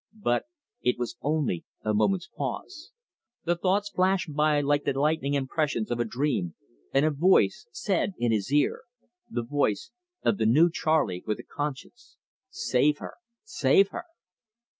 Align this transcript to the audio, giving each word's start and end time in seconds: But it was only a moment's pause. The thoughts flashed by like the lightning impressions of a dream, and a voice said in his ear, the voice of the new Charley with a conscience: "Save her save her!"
But 0.19 0.45
it 0.81 0.97
was 0.97 1.15
only 1.21 1.63
a 1.83 1.93
moment's 1.93 2.27
pause. 2.35 2.91
The 3.45 3.55
thoughts 3.55 3.87
flashed 3.91 4.33
by 4.33 4.59
like 4.59 4.83
the 4.83 4.99
lightning 4.99 5.35
impressions 5.35 5.91
of 5.91 5.99
a 5.99 6.05
dream, 6.05 6.55
and 6.91 7.05
a 7.05 7.11
voice 7.11 7.67
said 7.71 8.13
in 8.17 8.31
his 8.31 8.51
ear, 8.51 8.81
the 9.29 9.43
voice 9.43 9.91
of 10.23 10.39
the 10.39 10.47
new 10.47 10.71
Charley 10.71 11.23
with 11.27 11.39
a 11.39 11.43
conscience: 11.43 12.17
"Save 12.49 12.97
her 12.97 13.13
save 13.45 13.89
her!" 13.89 14.05